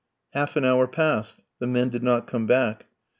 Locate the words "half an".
0.31-0.65